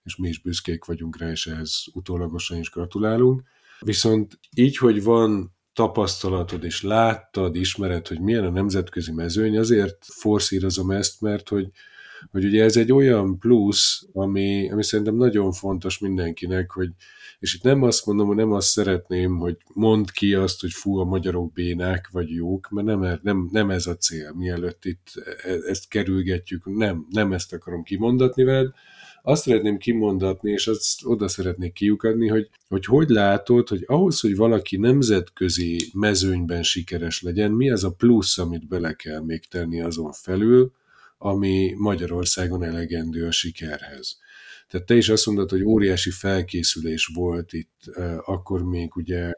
[0.03, 3.43] és mi is büszkék vagyunk rá, és ehhez utólagosan is gratulálunk.
[3.79, 10.91] Viszont így, hogy van tapasztalatod, és láttad, ismered, hogy milyen a nemzetközi mezőny, azért forszírozom
[10.91, 11.69] ezt, mert hogy,
[12.31, 16.89] hogy ugye ez egy olyan plusz, ami, ami szerintem nagyon fontos mindenkinek, hogy
[17.43, 20.97] és itt nem azt mondom, hogy nem azt szeretném, hogy mond ki azt, hogy fú,
[20.97, 25.11] a magyarok bénák vagy jók, mert nem, nem, nem ez a cél, mielőtt itt
[25.43, 28.71] e, ezt kerülgetjük, nem, nem ezt akarom kimondatni veled,
[29.21, 34.35] azt szeretném kimondatni, és azt oda szeretnék kiukadni, hogy, hogy hogy látod, hogy ahhoz, hogy
[34.35, 40.11] valaki nemzetközi mezőnyben sikeres legyen, mi az a plusz, amit bele kell még tenni azon
[40.11, 40.71] felül,
[41.17, 44.21] ami Magyarországon elegendő a sikerhez.
[44.73, 47.81] Tehát te is azt mondod, hogy óriási felkészülés volt itt,
[48.25, 49.31] akkor még ugye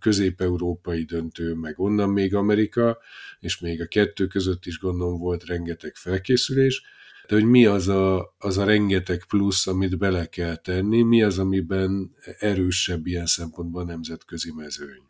[0.00, 2.98] közép-európai döntő, meg onnan még Amerika,
[3.40, 6.82] és még a kettő között is gondolom volt rengeteg felkészülés,
[7.28, 11.38] de hogy mi az a, az a rengeteg plusz, amit bele kell tenni, mi az,
[11.38, 15.02] amiben erősebb ilyen szempontból a nemzetközi mezőny.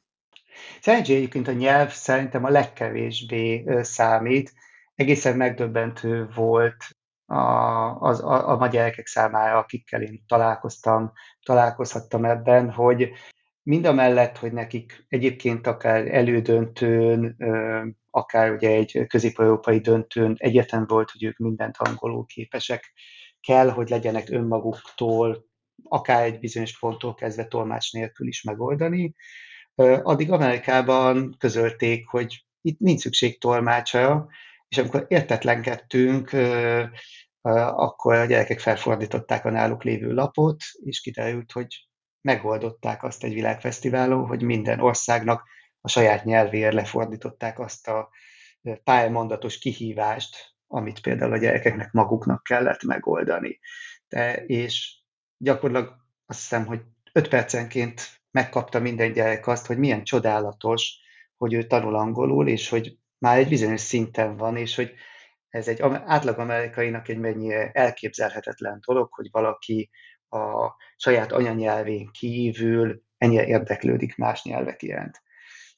[0.80, 4.52] Szerencsé egyébként a nyelv szerintem a legkevésbé számít.
[4.94, 6.96] Egészen megdöbbentő volt
[7.32, 13.10] a, az, a, a magyar gyerekek számára, akikkel én találkoztam, találkozhattam ebben, hogy
[13.62, 17.36] mind a mellett, hogy nekik egyébként akár elődöntőn,
[18.10, 22.92] akár ugye egy közép-európai döntőn egyetem volt, hogy ők mindent angolul képesek,
[23.40, 25.46] kell, hogy legyenek önmaguktól,
[25.84, 29.14] akár egy bizonyos ponttól kezdve tolmács nélkül is megoldani.
[30.02, 34.28] Addig Amerikában közölték, hogy itt nincs szükség tolmácsra,
[34.68, 36.30] és amikor értetlenkedtünk,
[37.42, 41.88] akkor a gyerekek felfordították a náluk lévő lapot, és kiderült, hogy
[42.20, 45.48] megoldották azt egy világfesztiválon, hogy minden országnak
[45.80, 48.10] a saját nyelvéért lefordították azt a
[48.84, 53.58] pályamondatos kihívást, amit például a gyerekeknek maguknak kellett megoldani.
[54.08, 54.96] De, és
[55.36, 56.80] gyakorlatilag azt hiszem, hogy
[57.12, 61.00] öt percenként megkapta minden gyerek azt, hogy milyen csodálatos,
[61.36, 64.94] hogy ő tanul angolul, és hogy már egy bizonyos szinten van, és hogy
[65.52, 69.90] ez egy átlag amerikainak egy mennyire elképzelhetetlen dolog, hogy valaki
[70.28, 75.22] a saját anyanyelvén kívül ennyire érdeklődik más nyelvek iránt.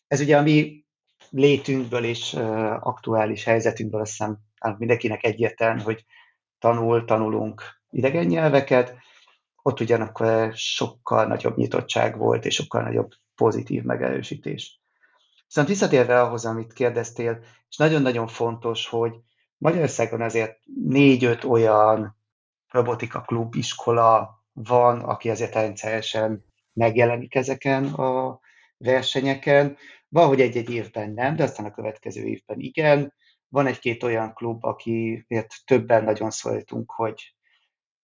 [0.07, 0.85] Ez ugye a mi
[1.31, 2.35] létünkből és
[2.81, 4.39] aktuális helyzetünkből azt hiszem
[4.79, 6.05] mindenkinek egyetlen, hogy
[6.59, 8.97] tanul, tanulunk idegen nyelveket,
[9.63, 14.81] ott ugyanakkor sokkal nagyobb nyitottság volt, és sokkal nagyobb pozitív megerősítés.
[15.47, 19.15] Viszont visszatérve ahhoz, amit kérdeztél, és nagyon-nagyon fontos, hogy
[19.65, 22.17] Magyarországon azért négy-öt olyan
[22.71, 28.41] robotika klub, iskola, van, aki azért rendszeresen megjelenik ezeken a
[28.77, 29.77] versenyeken.
[30.09, 33.13] Van, hogy egy-egy évben nem, de aztán a következő évben igen.
[33.49, 37.35] Van egy-két olyan klub, akiért többen nagyon szóltunk, hogy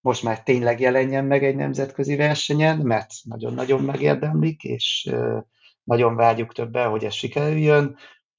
[0.00, 5.14] most már tényleg jelenjen meg egy nemzetközi versenyen, mert nagyon-nagyon megérdemlik, és
[5.82, 7.96] nagyon várjuk többen, hogy ez sikerüljön.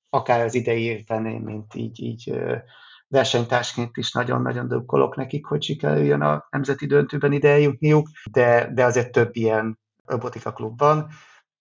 [0.10, 2.34] Akár az idei évben mint így, így
[3.12, 9.12] versenytársként is nagyon-nagyon döbkolok nekik, hogy sikerüljön a nemzeti döntőben ide eljutniuk, de, de azért
[9.12, 11.10] több ilyen robotika klub van.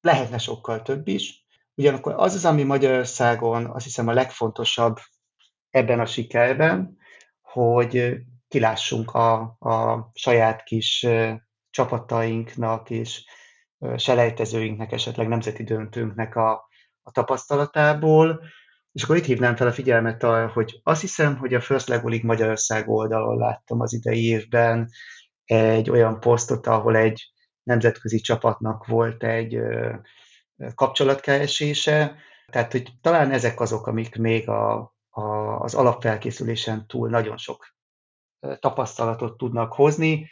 [0.01, 1.45] Lehetne sokkal több is.
[1.75, 4.97] Ugyanakkor az az, ami Magyarországon azt hiszem a legfontosabb
[5.71, 6.97] ebben a sikerben,
[7.41, 8.15] hogy
[8.49, 11.07] kilássunk a, a saját kis
[11.71, 13.25] csapatainknak és
[13.97, 16.69] selejtezőinknek, esetleg nemzeti döntőnknek a,
[17.03, 18.43] a tapasztalatából,
[18.93, 22.09] és akkor itt hívnám fel a figyelmet arra, hogy azt hiszem, hogy a First Lego
[22.09, 24.91] League Magyarország oldalon láttam az idei évben
[25.45, 29.61] egy olyan posztot, ahol egy nemzetközi csapatnak volt egy
[30.75, 32.17] kapcsolatkeresése,
[32.51, 35.23] tehát hogy talán ezek azok, amik még a, a,
[35.61, 37.75] az alapfelkészülésen túl nagyon sok
[38.59, 40.31] tapasztalatot tudnak hozni,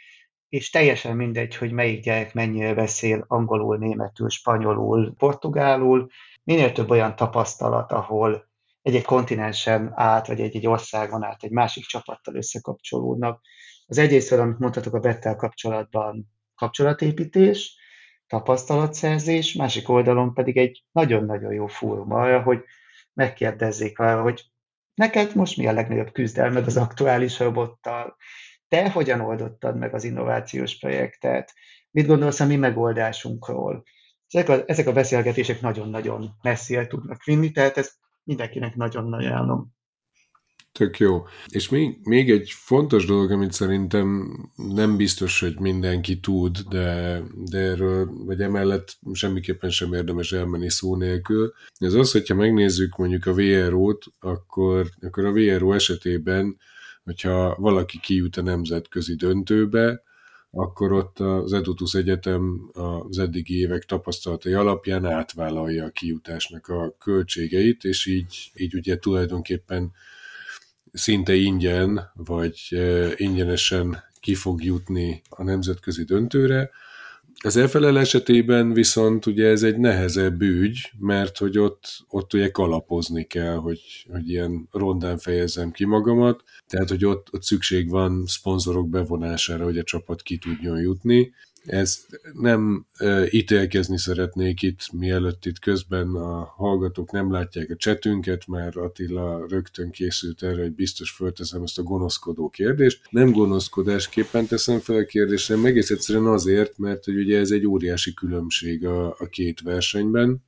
[0.49, 6.09] és teljesen mindegy, hogy melyik gyerek mennyire beszél angolul, németül, spanyolul, portugálul,
[6.43, 8.48] minél több olyan tapasztalat, ahol
[8.81, 13.41] egy-egy kontinensen át, vagy egy-egy országon át egy másik csapattal összekapcsolódnak.
[13.85, 17.77] Az egyrészt, amit mondhatok a Bettel kapcsolatban, kapcsolatépítés,
[18.27, 22.63] tapasztalatszerzés, másik oldalon pedig egy nagyon-nagyon jó fórum arra, hogy
[23.13, 24.43] megkérdezzék arra, hogy
[24.93, 28.17] neked most mi a legnagyobb küzdelmed az aktuális robottal,
[28.67, 31.53] te hogyan oldottad meg az innovációs projektet,
[31.91, 33.83] mit gondolsz a mi megoldásunkról.
[34.27, 39.77] Ezek a, ezek a beszélgetések nagyon-nagyon messzire tudnak vinni, tehát ezt mindenkinek nagyon ajánlom.
[40.71, 41.23] Tök jó.
[41.47, 47.57] És még, még egy fontos dolog, amit szerintem nem biztos, hogy mindenki tud, de, de
[47.57, 51.53] erről, vagy emellett semmiképpen sem érdemes elmenni szó nélkül.
[51.77, 56.57] Ez az, hogyha megnézzük mondjuk a VRO-t, akkor, akkor a VRO esetében,
[57.03, 60.03] hogyha valaki kijut a nemzetközi döntőbe,
[60.51, 67.83] akkor ott az Edutus Egyetem az eddigi évek tapasztalatai alapján átvállalja a kijutásnak a költségeit,
[67.83, 69.91] és így, így ugye tulajdonképpen
[70.91, 72.59] szinte ingyen, vagy
[73.15, 76.69] ingyenesen ki fog jutni a nemzetközi döntőre.
[77.43, 83.23] Az EFLL esetében viszont ugye ez egy nehezebb ügy, mert hogy ott, ott ugye kalapozni
[83.23, 88.89] kell, hogy, hogy ilyen rondán fejezzem ki magamat, tehát hogy ott, ott szükség van szponzorok
[88.89, 91.33] bevonására, hogy a csapat ki tudjon jutni,
[91.65, 98.47] ezt nem e, ítélkezni szeretnék itt, mielőtt itt közben a hallgatók nem látják a csetünket,
[98.47, 103.01] mert Attila rögtön készült erre, hogy biztos fölteszem ezt a gonoszkodó kérdést.
[103.09, 107.65] Nem gonoszkodásképpen teszem fel a kérdést, hanem egész egyszerűen azért, mert hogy ugye ez egy
[107.65, 110.43] óriási különbség a, a két versenyben.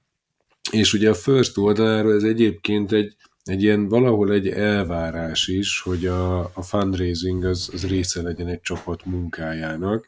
[0.72, 6.06] És ugye a First oldalára ez egyébként egy, egy ilyen valahol egy elvárás is, hogy
[6.06, 10.08] a, a fundraising az, az része legyen egy csapat munkájának,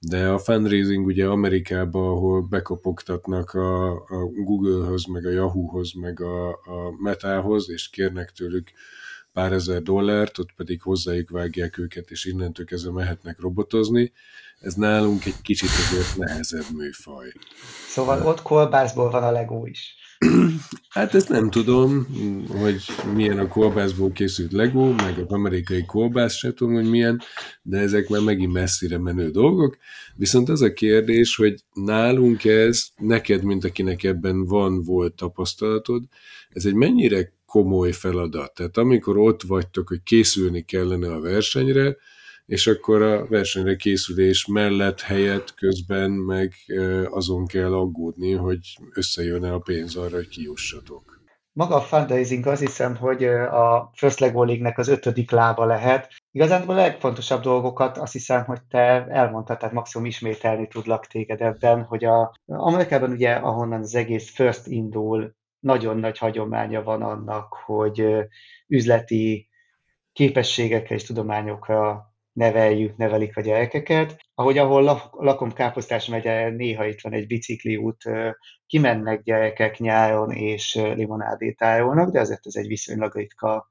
[0.00, 6.48] de a fundraising ugye Amerikában, ahol bekopogtatnak a, a Google-höz, meg a Yahoo-hoz, meg a,
[6.48, 8.70] a Meta-hoz, és kérnek tőlük
[9.32, 14.12] pár ezer dollárt, ott pedig hozzájuk vágják őket, és innentől kezdve mehetnek robotozni.
[14.60, 17.32] Ez nálunk egy kicsit azért nehezebb műfaj.
[17.88, 19.96] Szóval ott kolbászból van a Lego is.
[20.88, 22.06] Hát ezt nem tudom,
[22.48, 27.20] hogy milyen a kolbászból készült Lego, meg az amerikai kolbász se tudom, hogy milyen,
[27.62, 29.76] de ezek már megint messzire menő dolgok.
[30.16, 36.02] Viszont az a kérdés, hogy nálunk ez, neked, mint akinek ebben van, volt tapasztalatod,
[36.50, 38.54] ez egy mennyire komoly feladat.
[38.54, 41.96] Tehát amikor ott vagytok, hogy készülni kellene a versenyre,
[42.48, 46.52] és akkor a versenyre készülés mellett helyett közben meg
[47.10, 51.22] azon kell aggódni, hogy összejön-e a pénz arra, hogy kijussatok.
[51.52, 56.12] Maga a fundraising azt hiszem, hogy a First Lego League-nek az ötödik lába lehet.
[56.30, 61.82] Igazán a legfontosabb dolgokat azt hiszem, hogy te elmondtad, tehát maximum ismételni tudlak téged ebben,
[61.82, 68.04] hogy a Amerikában ugye, ahonnan az egész First indul, nagyon nagy hagyománya van annak, hogy
[68.66, 69.48] üzleti
[70.12, 72.07] képességekre és tudományokra
[72.38, 74.16] neveljük, nevelik a gyerekeket.
[74.34, 78.02] Ahogy ahol lakom Káposztás megye, néha itt van egy bicikliút,
[78.66, 83.70] kimennek gyerekek nyáron és limonádét árulnak, de azért ez egy viszonylag ritka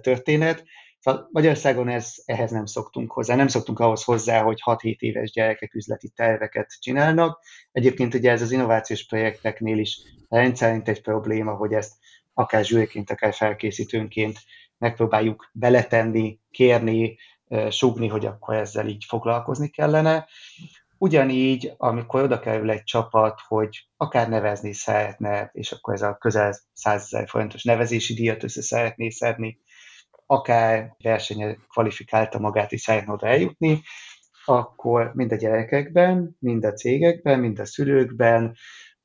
[0.00, 0.64] történet.
[0.98, 5.74] Szóval Magyarországon ez, ehhez nem szoktunk hozzá, nem szoktunk ahhoz hozzá, hogy 6-7 éves gyerekek
[5.74, 7.40] üzleti terveket csinálnak.
[7.72, 9.98] Egyébként ugye ez az innovációs projekteknél is
[10.28, 11.92] rendszerint egy probléma, hogy ezt
[12.34, 14.38] akár zsűriként, akár felkészítőnként
[14.78, 17.18] megpróbáljuk beletenni, kérni,
[17.70, 20.28] sugni, hogy akkor ezzel így foglalkozni kellene.
[20.98, 26.58] Ugyanígy, amikor oda kerül egy csapat, hogy akár nevezni szeretne, és akkor ez a közel
[26.72, 29.60] 100 ezer forintos nevezési díjat össze szeretné szedni,
[30.26, 33.82] akár versenye kvalifikálta magát, és szeretne oda eljutni,
[34.44, 38.56] akkor mind a gyerekekben, mind a cégekben, mind a szülőkben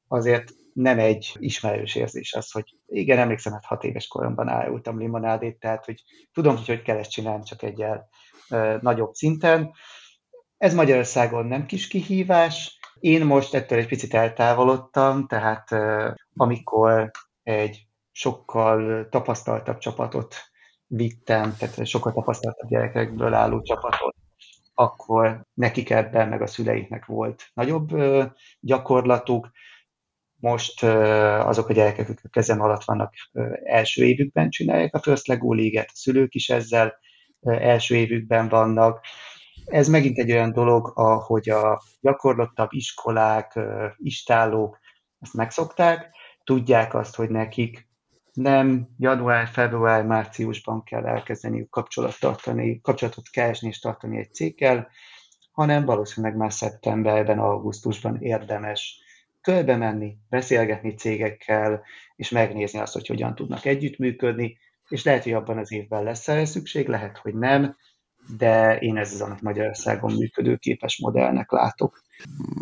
[0.07, 5.59] azért nem egy ismerős érzés az, hogy igen, emlékszem, hát hat éves koromban árultam limonádét,
[5.59, 7.85] tehát hogy tudom, hogy hogy kell ezt csinálni, csak egy
[8.81, 9.71] nagyobb szinten.
[10.57, 12.79] Ez Magyarországon nem kis kihívás.
[12.99, 15.69] Én most ettől egy picit eltávolodtam, tehát
[16.35, 17.11] amikor
[17.43, 20.35] egy sokkal tapasztaltabb csapatot
[20.87, 24.15] vittem, tehát sokkal tapasztaltabb gyerekekből álló csapatot,
[24.73, 27.89] akkor nekik ebben, meg a szüleiknek volt nagyobb
[28.59, 29.51] gyakorlatuk.
[30.35, 33.13] Most azok a gyerekek, akik kezem alatt vannak,
[33.63, 36.99] első évükben csinálják a First Lego League-et, a szülők is ezzel
[37.41, 39.05] első évükben vannak.
[39.65, 43.59] Ez megint egy olyan dolog, ahogy a gyakorlottabb iskolák,
[43.97, 44.79] istálók
[45.19, 46.09] ezt megszokták,
[46.43, 47.89] tudják azt, hogy nekik
[48.33, 54.89] nem január, február, márciusban kell elkezdeni kapcsolat tartani, kapcsolatot keresni és tartani egy céggel,
[55.51, 58.99] hanem valószínűleg már szeptemberben, augusztusban érdemes
[59.41, 61.83] körbe menni, beszélgetni cégekkel,
[62.15, 64.57] és megnézni azt, hogy hogyan tudnak együttműködni,
[64.91, 67.75] és lehet, hogy abban az évben lesz erre szükség, lehet, hogy nem,
[68.37, 72.03] de én ez az, amit Magyarországon működőképes modellnek látok.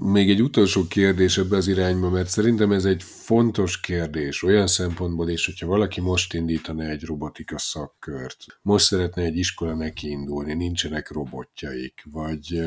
[0.03, 5.29] Még egy utolsó kérdés ebbe az irányba, mert szerintem ez egy fontos kérdés, olyan szempontból
[5.29, 12.03] is, hogyha valaki most indítana egy robotika szakkört, most szeretne egy iskola nekiindulni, nincsenek robotjaik,
[12.11, 12.61] vagy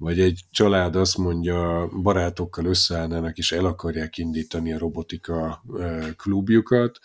[0.00, 5.64] vagy egy család azt mondja, barátokkal összeállnának és el akarják indítani a robotika
[6.16, 6.98] klubjukat,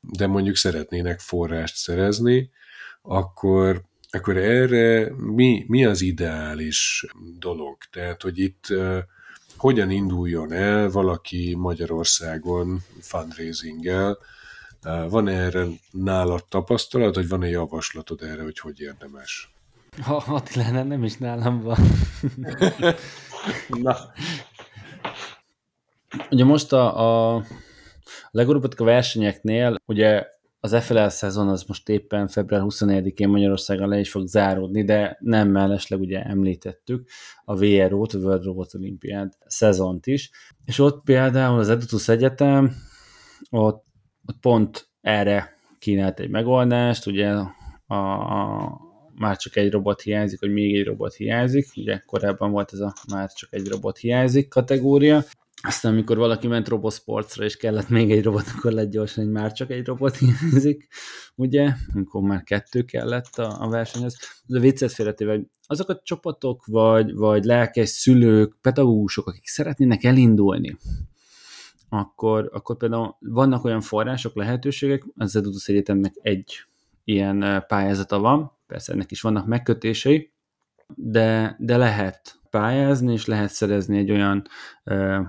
[0.00, 2.50] de mondjuk szeretnének forrást szerezni,
[3.02, 7.06] akkor akkor erre mi, mi az ideális
[7.38, 7.76] dolog?
[7.92, 8.98] Tehát, hogy itt uh,
[9.56, 14.18] hogyan induljon el valaki Magyarországon fundraising-el,
[14.84, 19.52] uh, van -e erre nálad tapasztalat, vagy van-e javaslatod erre, hogy hogy érdemes?
[20.02, 21.78] Ha Attila, nem is nálam van.
[23.84, 23.96] Na.
[26.30, 27.44] Ugye most a, a
[28.32, 30.26] a versenyeknél, ugye
[30.60, 35.48] az FLL szezon az most éppen február 24-én Magyarországon le is fog záródni, de nem
[35.48, 37.08] mellesleg ugye említettük
[37.44, 40.30] a VRO-t, a World Robot Olympiad szezont is,
[40.64, 42.76] és ott például az Edutus Egyetem
[43.50, 43.84] ott,
[44.26, 50.52] ott pont erre kínált egy megoldást, ugye a, a, már csak egy robot hiányzik, hogy
[50.52, 55.24] még egy robot hiányzik, ugye korábban volt ez a már csak egy robot hiányzik kategória,
[55.62, 59.52] aztán, amikor valaki ment robosportra, és kellett még egy robot, akkor lett gyorsan, hogy már
[59.52, 60.88] csak egy robot hiányzik,
[61.34, 64.16] ugye, amikor már kettő kellett a, a versenyhez.
[64.48, 70.76] Ez a viccet félretéve, azok a csapatok, vagy, vagy lelkes szülők, pedagógusok, akik szeretnének elindulni,
[71.88, 76.52] akkor, akkor például vannak olyan források, lehetőségek, az Edutus Egyetemnek egy
[77.04, 80.32] ilyen pályázata van, persze ennek is vannak megkötései,
[80.96, 84.46] de, de lehet pályázni, és lehet szerezni egy olyan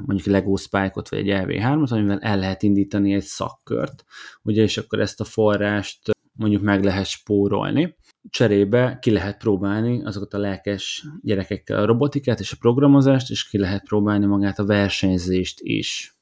[0.05, 4.03] mondjuk Lego Spike-ot, vagy egy LV3-ot, amivel el lehet indítani egy szakkört,
[4.41, 7.95] ugye, és akkor ezt a forrást mondjuk meg lehet spórolni.
[8.30, 13.57] Cserébe ki lehet próbálni azokat a lelkes gyerekekkel a robotikát és a programozást, és ki
[13.57, 16.16] lehet próbálni magát a versenyzést is.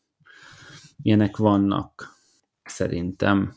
[1.02, 2.18] Ilyenek vannak,
[2.64, 3.56] szerintem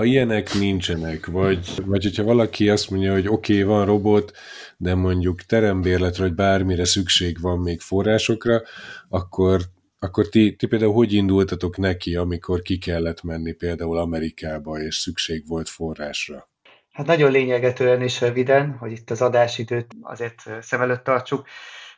[0.00, 4.32] ha ilyenek nincsenek, vagy, vagy hogyha valaki azt mondja, hogy oké, okay, van robot,
[4.76, 8.62] de mondjuk terembérletre, vagy bármire szükség van még forrásokra,
[9.08, 9.60] akkor,
[9.98, 15.46] akkor ti, ti például hogy indultatok neki, amikor ki kellett menni például Amerikába, és szükség
[15.46, 16.48] volt forrásra?
[16.92, 21.46] Hát nagyon lényegetően és röviden, hogy itt az adásidőt azért szem előtt tartsuk.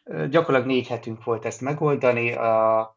[0.04, 2.32] Gyakorlatilag négy hetünk volt ezt megoldani.
[2.32, 2.96] A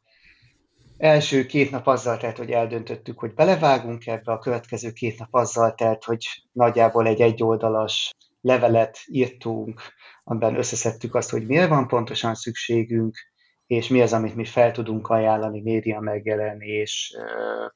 [0.98, 5.74] első két nap azzal telt, hogy eldöntöttük, hogy belevágunk ebbe, a következő két nap azzal
[5.74, 9.82] telt, hogy nagyjából egy egyoldalas levelet írtunk,
[10.24, 13.18] amiben összeszedtük azt, hogy mire van pontosan szükségünk,
[13.68, 17.16] és mi az, amit mi fel tudunk ajánlani, média megjelenés,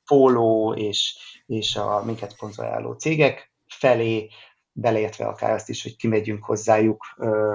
[0.05, 1.15] póló és,
[1.45, 4.30] és a minket szponzoráló cégek felé,
[4.72, 7.05] beleértve akár azt is, hogy kimegyünk hozzájuk,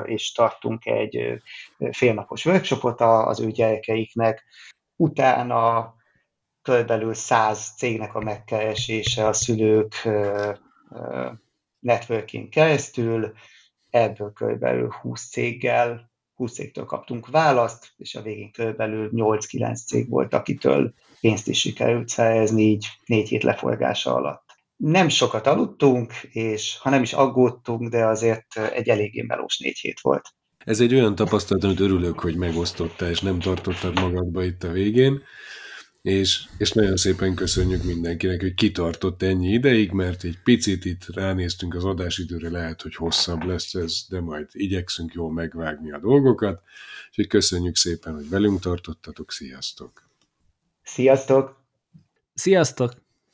[0.04, 1.42] és tartunk egy
[1.90, 4.44] félnapos workshopot az ő gyerekeiknek,
[4.97, 5.95] utána
[6.62, 10.09] körülbelül száz cégnek a megkeresése a szülők
[11.78, 13.32] networking keresztül,
[13.90, 20.34] ebből körülbelül 20 céggel, 20 cégtől kaptunk választ, és a végén körülbelül 8-9 cég volt,
[20.34, 24.45] akitől pénzt is sikerült szerezni így négy hét leforgása alatt.
[24.76, 30.01] Nem sokat aludtunk, és ha nem is aggódtunk, de azért egy eléggé melós négy hét
[30.01, 30.34] volt.
[30.64, 35.22] Ez egy olyan tapasztalat, amit örülök, hogy megosztotta, és nem tartottad magadba itt a végén,
[36.02, 41.74] és, és nagyon szépen köszönjük mindenkinek, hogy kitartott ennyi ideig, mert egy picit itt ránéztünk
[41.74, 46.62] az adásidőre, lehet, hogy hosszabb lesz ez, de majd igyekszünk jól megvágni a dolgokat,
[47.08, 50.08] úgyhogy köszönjük szépen, hogy velünk tartottatok, sziasztok!
[50.82, 51.62] Sziasztok!
[52.34, 53.03] Sziasztok!